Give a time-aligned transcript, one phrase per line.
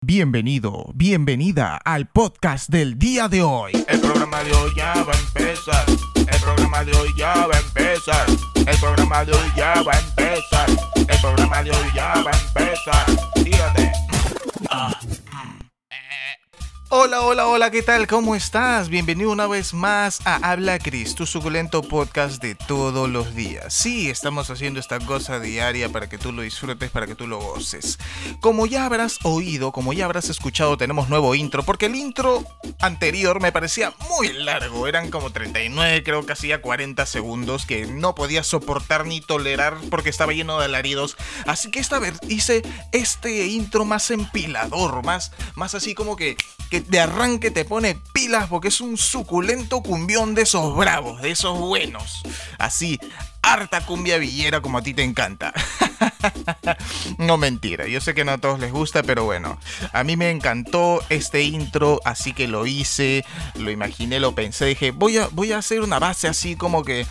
[0.00, 3.72] Bienvenido, bienvenida al podcast del día de hoy.
[3.88, 5.84] El programa de hoy ya va a empezar.
[6.16, 8.26] El programa de hoy ya va a empezar.
[8.64, 10.70] El programa de hoy ya va a empezar.
[10.96, 13.06] El programa de hoy ya va a empezar.
[13.42, 13.77] Dígate.
[16.90, 18.06] Hola, hola, hola, ¿qué tal?
[18.06, 18.88] ¿Cómo estás?
[18.88, 23.74] Bienvenido una vez más a Habla Cris, tu suculento podcast de todos los días.
[23.74, 27.40] Sí, estamos haciendo esta cosa diaria para que tú lo disfrutes, para que tú lo
[27.40, 27.98] goces.
[28.40, 32.42] Como ya habrás oído, como ya habrás escuchado, tenemos nuevo intro, porque el intro
[32.80, 38.14] anterior me parecía muy largo, eran como 39, creo que hacía 40 segundos, que no
[38.14, 41.18] podía soportar ni tolerar porque estaba lleno de alaridos.
[41.44, 42.62] Así que esta vez hice
[42.92, 48.48] este intro más empilador, más, más así como que que de arranque te pone pilas
[48.48, 52.22] porque es un suculento cumbión de esos bravos, de esos buenos.
[52.58, 52.98] Así,
[53.42, 55.52] harta cumbia villera como a ti te encanta.
[57.18, 59.58] no mentira, yo sé que no a todos les gusta, pero bueno,
[59.92, 63.24] a mí me encantó este intro, así que lo hice,
[63.56, 67.06] lo imaginé, lo pensé, dije, voy a, voy a hacer una base así como que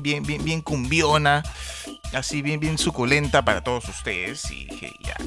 [0.00, 1.42] bien, bien, bien cumbiona,
[2.12, 4.68] así bien, bien suculenta para todos ustedes y,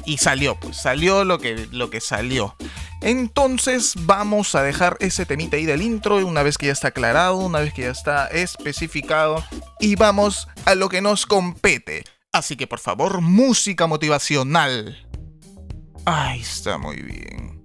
[0.04, 2.54] y salió, pues salió lo que, lo que salió.
[3.00, 7.36] Entonces vamos a dejar ese temita ahí del intro una vez que ya está aclarado,
[7.36, 9.44] una vez que ya está especificado
[9.84, 12.04] y vamos a lo que nos compete.
[12.32, 14.96] Así que por favor, música motivacional.
[16.06, 17.62] Ahí está muy bien.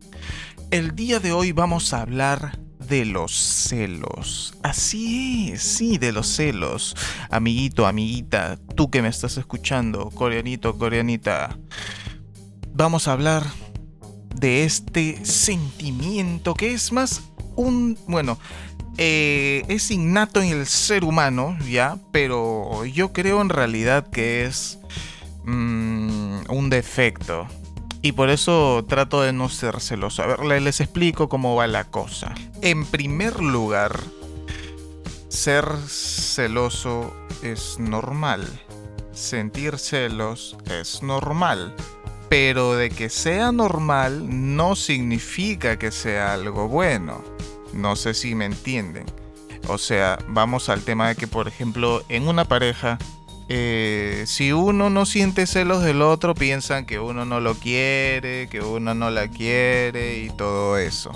[0.70, 4.54] El día de hoy vamos a hablar de los celos.
[4.64, 6.94] Así es, sí, de los celos.
[7.30, 11.58] Amiguito, amiguita, tú que me estás escuchando, coreanito, coreanita.
[12.74, 13.46] Vamos a hablar
[14.36, 17.22] de este sentimiento que es más
[17.56, 18.38] un, bueno,
[19.02, 21.98] eh, es innato en el ser humano, ¿ya?
[22.12, 24.78] Pero yo creo en realidad que es
[25.46, 27.48] mm, un defecto.
[28.02, 30.24] Y por eso trato de no ser celoso.
[30.24, 32.36] A ver, les explico cómo va la cosa.
[32.62, 33.98] En primer lugar,
[35.30, 38.46] ser celoso es normal.
[39.14, 41.74] Sentir celos es normal
[42.30, 47.24] pero de que sea normal no significa que sea algo bueno.
[47.74, 49.06] No sé si me entienden.
[49.68, 52.98] O sea, vamos al tema de que, por ejemplo, en una pareja,
[53.50, 58.62] eh, si uno no siente celos del otro, piensan que uno no lo quiere, que
[58.62, 61.12] uno no la quiere y todo eso.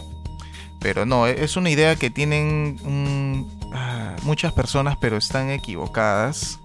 [0.80, 6.60] Pero no, e-, es una idea que tienen ah, muchas personas, pero están equivocadas.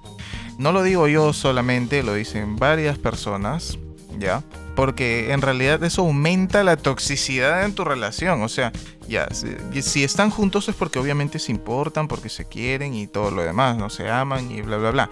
[0.59, 3.79] No lo digo yo solamente, lo dicen varias personas.
[4.19, 4.43] ¿ya?
[4.79, 8.43] Porque en realidad eso aumenta la toxicidad en tu relación.
[8.43, 8.71] O sea,
[9.09, 13.43] ya, si, están juntos es porque obviamente se importan, porque se quieren y todo lo
[13.43, 15.11] demás, no se aman y bla, bla, bla.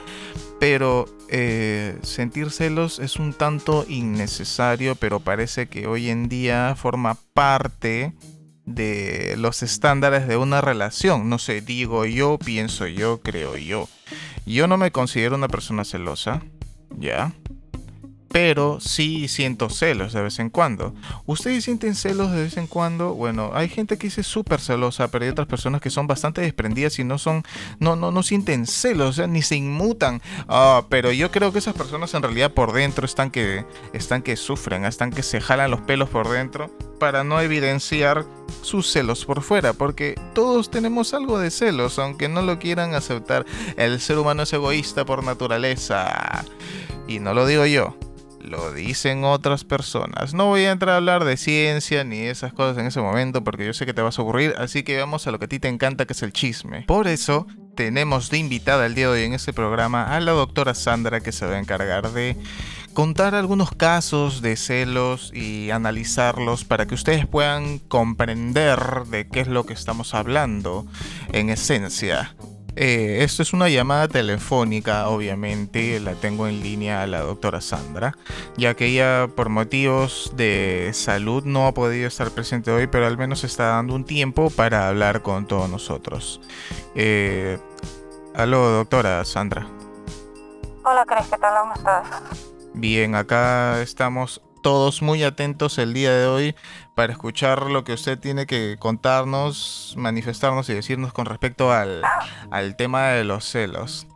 [0.60, 7.16] Pero eh, sentir celos es un tanto innecesario, pero parece que hoy en día forma
[7.34, 8.14] parte
[8.66, 11.28] de los estándares de una relación.
[11.28, 13.88] No sé, digo yo, pienso yo, creo yo.
[14.46, 16.40] Yo no me considero una persona celosa,
[16.96, 17.34] ¿ya?
[18.36, 20.92] Pero sí siento celos de vez en cuando.
[21.24, 23.14] ¿Ustedes sienten celos de vez en cuando?
[23.14, 26.98] Bueno, hay gente que dice súper celosa, pero hay otras personas que son bastante desprendidas
[26.98, 27.44] y no son,
[27.78, 30.20] no, no, no sienten celos, o sea, ni se inmutan.
[30.48, 33.64] Ah, pero yo creo que esas personas en realidad por dentro están que,
[33.94, 36.70] están que sufren, están que se jalan los pelos por dentro
[37.00, 38.26] para no evidenciar
[38.60, 43.46] sus celos por fuera, porque todos tenemos algo de celos, aunque no lo quieran aceptar.
[43.78, 46.44] El ser humano es egoísta por naturaleza.
[47.08, 47.96] Y no lo digo yo,
[48.46, 50.34] lo dicen otras personas.
[50.34, 53.66] No voy a entrar a hablar de ciencia ni esas cosas en ese momento porque
[53.66, 55.58] yo sé que te vas a aburrir, así que vamos a lo que a ti
[55.58, 56.82] te encanta que es el chisme.
[56.82, 60.74] Por eso tenemos de invitada el día de hoy en este programa a la doctora
[60.74, 62.36] Sandra que se va a encargar de
[62.94, 69.48] contar algunos casos de celos y analizarlos para que ustedes puedan comprender de qué es
[69.48, 70.86] lo que estamos hablando
[71.32, 72.34] en esencia.
[72.78, 78.18] Eh, esto es una llamada telefónica, obviamente, la tengo en línea a la doctora Sandra,
[78.58, 83.16] ya que ella por motivos de salud no ha podido estar presente hoy, pero al
[83.16, 86.42] menos está dando un tiempo para hablar con todos nosotros.
[86.94, 87.58] Eh,
[88.34, 89.66] aló, doctora Sandra.
[90.84, 91.54] Hola, ¿qué tal?
[91.58, 92.06] ¿Cómo estás?
[92.74, 96.56] Bien, acá estamos todos muy atentos el día de hoy
[96.96, 102.02] para escuchar lo que usted tiene que contarnos, manifestarnos y decirnos con respecto al,
[102.50, 104.08] al tema de los celos.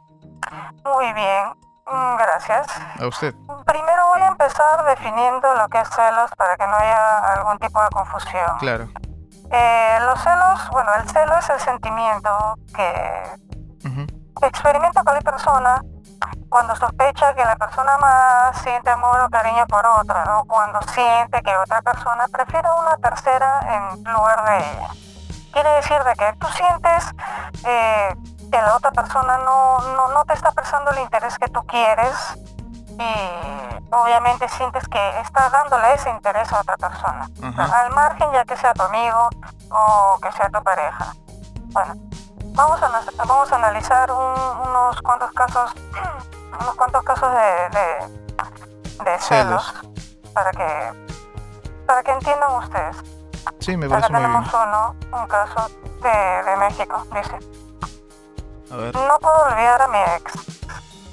[0.84, 1.54] Muy bien,
[1.86, 2.66] mm, gracias.
[2.98, 3.32] A usted.
[3.64, 7.80] Primero voy a empezar definiendo lo que es celos para que no haya algún tipo
[7.80, 8.58] de confusión.
[8.58, 8.88] Claro.
[9.52, 15.80] Eh, los celos, bueno, el celo es el sentimiento que experimenta cualquier persona
[16.50, 21.40] cuando sospecha que la persona más siente amor o cariño por otra, o cuando siente
[21.42, 24.88] que otra persona prefiere a una tercera en lugar de ella.
[25.52, 27.06] Quiere decir de que tú sientes
[27.64, 28.14] eh,
[28.50, 32.14] que la otra persona no, no, no te está prestando el interés que tú quieres
[32.98, 37.28] y obviamente sientes que estás dándole ese interés a otra persona.
[37.74, 39.28] Al margen ya que sea tu amigo
[39.70, 41.14] o que sea tu pareja.
[41.72, 41.94] Bueno,
[42.54, 42.90] vamos a,
[43.24, 45.72] vamos a analizar un- unos cuantos casos,
[46.60, 49.74] unos cuantos casos de, de, de celos,
[50.34, 51.08] para que
[51.86, 52.96] para que entiendan ustedes.
[53.58, 54.32] Sí, me Acá parece muy bien.
[54.32, 55.68] tenemos uno, un caso
[56.02, 57.38] de, de México, dice.
[58.72, 58.94] A ver.
[58.94, 60.32] No puedo olvidar a mi ex,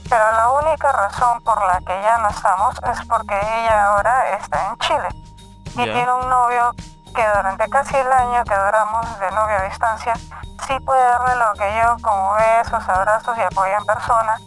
[0.07, 4.67] pero la única razón por la que ya no estamos es porque ella ahora está
[4.69, 5.07] en Chile
[5.71, 6.73] y tiene un novio
[7.15, 10.13] que durante casi el año que duramos de novio a distancia
[10.67, 14.37] sí puede darle lo que yo como besos, abrazos y apoyo en persona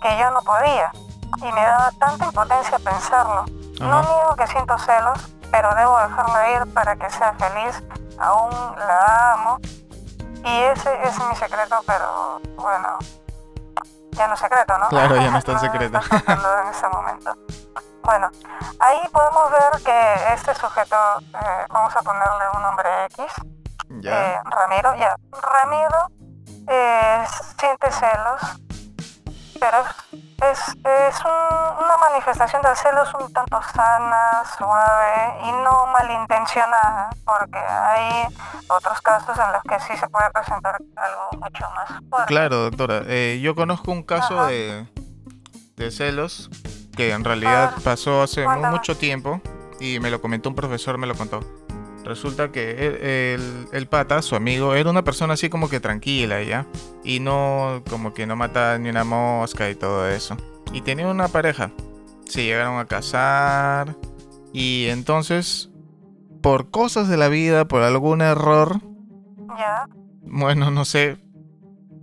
[0.00, 0.90] que yo no podía
[1.38, 3.44] y me daba tanta impotencia pensarlo.
[3.80, 5.18] No niego que siento celos,
[5.50, 7.82] pero debo dejarla ir para que sea feliz.
[8.20, 9.58] Aún la amo
[10.44, 12.98] y ese es mi secreto, pero bueno,
[14.12, 14.88] ya no es secreto, ¿no?
[14.88, 15.98] Claro, ya no es tan secreto.
[15.98, 17.34] está en este momento.
[18.02, 18.30] Bueno,
[18.80, 20.96] ahí podemos ver que este sujeto,
[21.34, 23.26] eh, vamos a ponerle un nombre X,
[24.00, 24.24] Ya.
[24.32, 26.08] eh, Ramiro, ya, Ramiro
[26.68, 27.24] eh,
[27.58, 28.40] siente celos,
[29.60, 29.78] pero
[30.50, 37.58] es, es un- una manifestación del celos un tanto sana, suave y no malintencionada, porque
[37.58, 38.26] hay
[38.68, 42.26] otros casos en los que sí se puede presentar algo mucho más fuerte.
[42.28, 43.02] Claro, doctora.
[43.06, 44.46] eh, yo conozco un caso Ajá.
[44.48, 44.86] de,
[45.76, 46.50] de celos
[46.96, 48.70] que en realidad Ah, pasó hace cuéntame.
[48.76, 49.40] mucho tiempo
[49.80, 51.40] y me lo comentó un profesor, me lo contó.
[52.08, 56.66] Resulta que el, el- pata, su amigo, era una persona así como que tranquila, ¿ya?
[57.04, 60.34] Y no, como que no mata ni una mosca y todo eso.
[60.72, 61.70] Y tenía una pareja.
[62.26, 63.94] Se llegaron a casar.
[64.54, 65.68] Y entonces,
[66.40, 68.80] por cosas de la vida, por algún error,
[69.58, 69.86] Ya,
[70.22, 71.18] bueno, no sé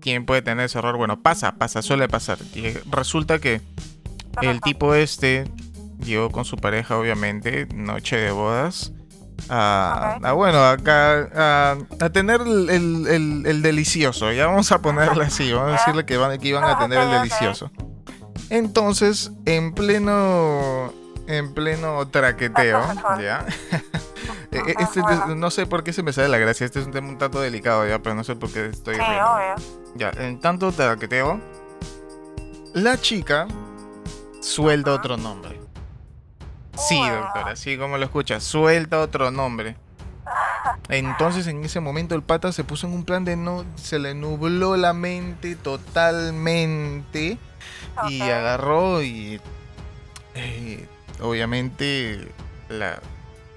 [0.02, 0.98] quién puede tener ese error.
[0.98, 2.38] Bueno, pasa, pasa, suele pasar.
[2.54, 3.60] Y resulta que
[4.44, 5.50] el tipo este
[6.00, 8.92] llegó con su pareja, obviamente, noche de bodas.
[9.50, 10.26] A, Ok.
[10.26, 14.32] a, bueno, acá a, a tener el, el- el- el delicioso.
[14.32, 17.00] Ya vamos a ponerle así, vamos a decirle que, van, que iban a Ah, tener
[17.00, 17.72] el delicioso.
[18.50, 20.94] Entonces, en pleno
[21.28, 22.82] en pleno traqueteo.
[23.22, 23.46] ¿ya?
[24.52, 26.92] E- Ajá, este, no sé por qué se me sale la gracia, este es un
[26.94, 29.26] tema un tanto delicado ya, pero no sé por qué estoy sí, riendo.
[29.34, 29.56] obvio.
[29.96, 31.42] Ya, en tanto traqueteo,
[32.74, 33.48] la chica
[34.42, 35.55] suelta otro nombre.
[36.78, 37.18] Sí, Bueno.
[37.18, 39.76] doctora, así como lo escucha, suelta otro nombre.
[40.90, 44.14] Entonces en ese momento el pata se puso en un plan de no, se le
[44.14, 47.38] nubló la mente totalmente
[48.10, 49.40] y agarró y
[50.36, 50.88] eh,
[51.22, 52.28] obviamente
[52.70, 53.00] la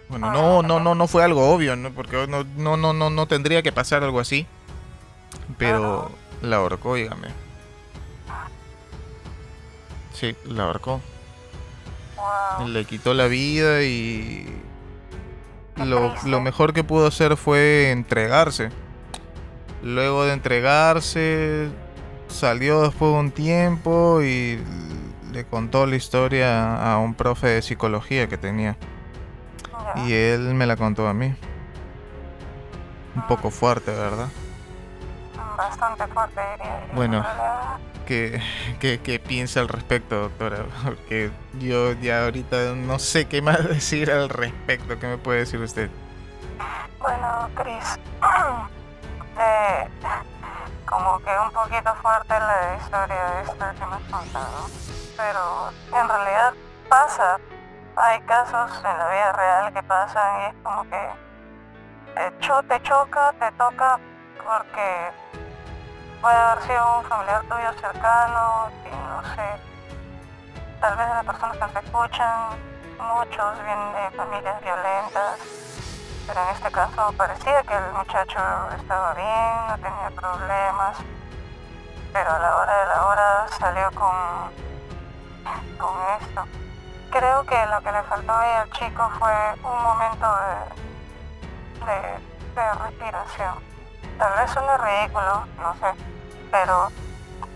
[0.08, 3.26] bueno no no no no fue algo obvio no porque no no no no, no
[3.26, 4.46] tendría que pasar algo así
[5.58, 6.10] pero
[6.40, 7.28] la ahorcó dígame.
[10.14, 11.00] Sí la ahorcó
[12.58, 12.68] Wow.
[12.68, 14.46] le quitó la vida y
[15.84, 18.70] lo, mejor que pudo hacer fue entregarse.
[19.82, 21.68] Luego de entregarse,
[22.28, 24.60] salió después de un tiempo y
[25.32, 28.76] le contó la historia a un profe de psicología que tenía.
[30.06, 31.34] Y él me la contó a mí.
[33.14, 34.28] Un poco fuerte, ¿verdad?
[35.56, 36.88] Bastante fuerte, diría.
[36.94, 37.24] Bueno.
[38.10, 38.40] En realidad, ¿Qué,
[38.80, 40.64] qué, qué piensa al respecto, doctora?
[40.84, 44.98] Porque yo ya ahorita no sé qué más decir al respecto.
[44.98, 45.90] ¿Qué me puede decir usted?
[46.98, 47.98] Bueno, Chris,
[49.38, 49.88] eh,
[50.86, 54.66] como que un poquito fuerte la historia esta que me has contado,
[55.16, 56.54] pero en realidad
[56.88, 57.38] pasa.
[58.00, 61.08] Hay casos en la vida real que pasan y es como que
[62.16, 62.32] eh,
[62.68, 63.98] te choca, te toca
[64.38, 65.10] porque
[66.20, 69.60] puede haber sido un familiar tuyo cercano y no sé,
[70.80, 72.34] tal vez de las personas que nos escuchan,
[72.98, 75.68] muchos vienen de familias violentas
[76.28, 78.38] pero en este caso parecía que el muchacho
[78.76, 80.98] estaba bien, no tenía problemas,
[82.12, 84.14] pero a la hora de la hora salió con,
[85.78, 86.44] con esto.
[87.10, 89.32] Creo que lo que le faltó ahí al chico fue
[89.64, 90.26] un momento
[91.80, 93.67] de, de, de respiración.
[94.18, 95.94] Tal vez suene ridículo, no sé,
[96.50, 96.88] pero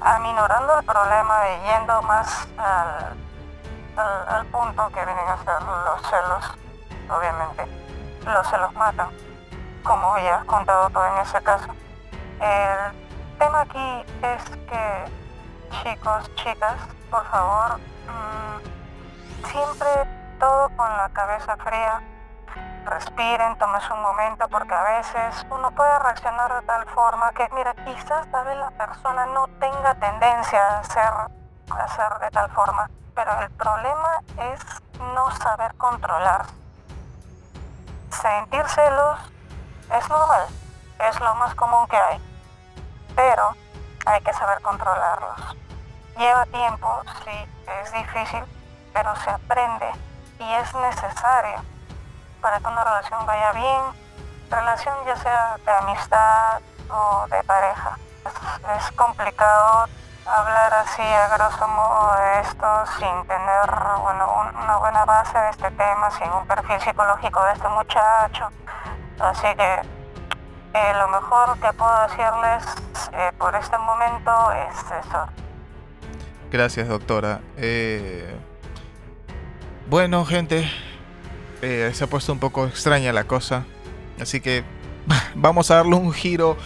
[0.00, 3.16] aminorando el problema y yendo más al,
[4.28, 6.58] al, punto que vienen a ser los celos,
[7.10, 7.66] obviamente
[8.26, 9.08] los celos matan,
[9.82, 11.74] como ya has contado tú en ese caso.
[12.40, 15.04] El tema aquí es que
[15.82, 16.76] chicos, chicas,
[17.10, 19.88] por favor, mm, siempre
[20.38, 22.02] todo con la cabeza fría.
[22.84, 27.74] Respiren, tomes un momento porque a veces uno puede reaccionar de tal forma que, mira,
[27.74, 31.12] quizás tal vez la persona no tenga tendencia a ser,
[31.70, 34.60] a ser de tal forma, pero el problema es
[34.98, 36.44] no saber controlar.
[38.10, 39.18] Sentir celos
[39.96, 40.46] es normal,
[40.98, 42.20] es lo más común que hay,
[43.14, 43.54] pero
[44.06, 45.56] hay que saber controlarlos.
[46.16, 47.48] Lleva tiempo, sí,
[47.80, 48.44] es difícil,
[48.92, 49.90] pero se aprende
[50.40, 51.71] y es necesario
[52.42, 53.82] para que una relación vaya bien,
[54.50, 57.98] relación ya sea de amistad o de pareja.
[58.76, 59.88] Es, complicado
[60.26, 62.66] hablar así a grosso modo de esto
[62.98, 63.70] sin tener
[64.02, 68.50] bueno, una buena base de este tema, sin un perfil psicológico de este muchacho.
[69.18, 69.80] Así que
[70.74, 72.64] eh, lo mejor que puedo decirles
[73.12, 75.26] eh, por este momento es eso.
[76.50, 77.40] Gracias, doctora.
[77.56, 78.36] Eh,
[79.88, 80.70] bueno, gente,
[81.62, 83.64] eh, se ha puesto un poco extraña la cosa.
[84.20, 84.64] Así que
[85.34, 86.56] vamos a darle un giro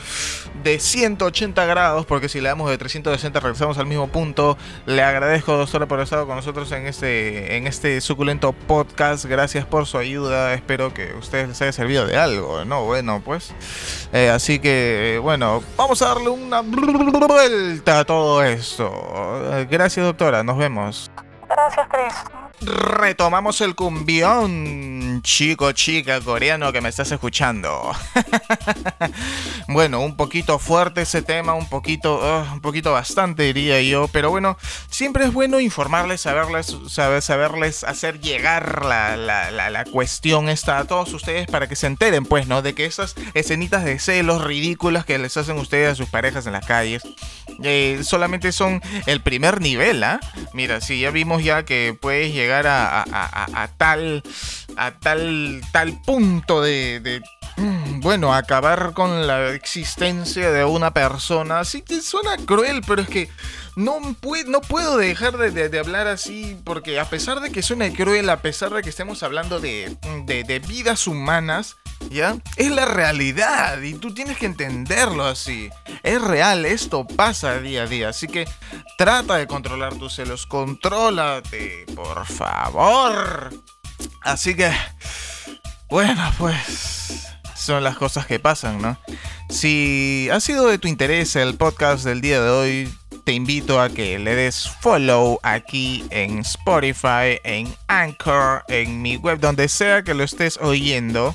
[0.62, 4.57] de 180 grados, porque si le damos de 360 regresamos al mismo punto.
[4.87, 9.26] Le agradezco, doctora, por haber estado con nosotros en este, en este suculento podcast.
[9.26, 10.55] Gracias por su ayuda.
[10.55, 12.85] Espero que a ustedes les haya servido de algo, ¿no?
[12.85, 13.55] Bueno, pues.
[14.12, 18.91] Eh, así que, bueno, vamos a darle una vuelta a todo esto.
[19.71, 20.43] Gracias, doctora.
[20.43, 21.11] Nos vemos.
[21.49, 22.36] Gracias, Chris.
[22.60, 27.92] Retomamos el cumbión, chico, chica, coreano que me estás escuchando.
[29.68, 34.30] bueno, un poquito fuerte ese tema, un poquito, uh, un poquito bastante diría yo, pero
[34.30, 34.56] bueno,
[34.90, 40.78] siempre es bueno informarles, saberles, saber, saberles hacer llegar la, la, la, la, cuestión esta
[40.78, 42.62] a todos ustedes para que se enteren, pues, ¿no?
[42.62, 46.54] De que esas escenitas de celos ridículas que les hacen ustedes a sus parejas en
[46.54, 47.02] las calles
[47.62, 50.20] eh, solamente son el primer nivel, ¿ah?
[50.52, 54.22] Mira, si ya vimos ya que puedes llegar a, a, a, tal
[54.76, 57.22] a tal tal punto de,
[58.00, 61.64] bueno, acabar con la existencia de una persona.
[61.64, 63.28] Sí que suena cruel, pero es que
[63.76, 68.28] no, puedo, dejar de, de, de, hablar así, porque a pesar de que suene cruel,
[68.30, 71.76] a pesar de que estemos hablando de, de, vidas humanas,
[72.10, 72.36] ¿ya?
[72.56, 75.70] Es la realidad y tú tienes que entenderlo así.
[76.02, 78.48] Es real, esto pasa día a día, así que
[78.98, 83.52] trata de controlar tus celos, contrólate, por favor.
[84.22, 84.72] Así que,
[85.88, 87.25] bueno, pues
[87.56, 88.98] son las cosas que pasan, ¿no?
[89.48, 92.94] Si ha sido de tu interés el podcast del día de hoy,
[93.25, 99.40] te invito a que le des follow aquí en Spotify, en Anchor, en mi web,
[99.40, 101.34] donde sea que lo estés oyendo,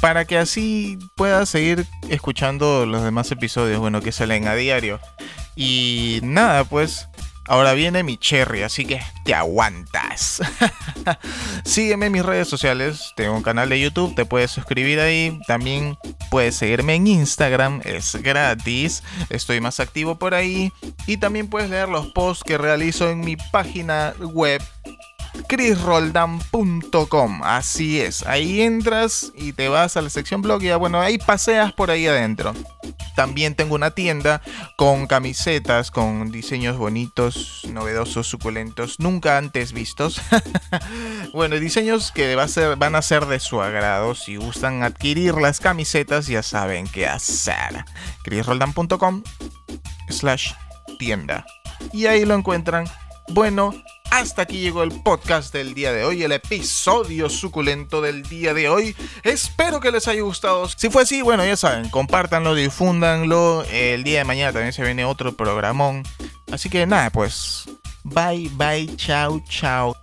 [0.00, 5.00] para que así puedas seguir escuchando los demás episodios, bueno, que salen a diario.
[5.54, 7.07] Y nada, pues
[7.48, 10.42] Ahora viene mi cherry, así que te aguantas.
[11.64, 15.40] Sígueme en mis redes sociales, tengo un canal de YouTube, te puedes suscribir ahí.
[15.46, 15.96] También
[16.30, 19.02] puedes seguirme en Instagram, es gratis.
[19.30, 20.72] Estoy más activo por ahí.
[21.06, 24.62] Y también puedes leer los posts que realizo en mi página web
[25.48, 27.40] chrisroldan.com.
[27.42, 31.16] Así es, ahí entras y te vas a la sección blog y ya, bueno, ahí
[31.18, 32.52] paseas por ahí adentro.
[33.18, 34.42] También tengo una tienda
[34.76, 40.22] con camisetas, con diseños bonitos, novedosos, suculentos, nunca antes vistos.
[41.34, 44.14] bueno, diseños que va a ser, van a ser de su agrado.
[44.14, 47.84] Si gustan adquirir las camisetas, ya saben qué hacer.
[48.22, 49.24] chrisroldan.com
[50.10, 50.52] slash
[51.00, 51.44] tienda.
[51.92, 52.86] Y ahí lo encuentran.
[53.30, 53.74] Bueno,
[54.10, 58.68] hasta aquí llegó el podcast del día de hoy, el episodio suculento del día de
[58.68, 58.96] hoy.
[59.22, 60.68] Espero que les haya gustado.
[60.68, 63.64] Si fue así, bueno, ya saben, compártanlo, difúndanlo.
[63.70, 66.02] El día de mañana también se viene otro programón.
[66.50, 67.64] Así que nada, pues,
[68.04, 69.96] bye, bye, chao, chao.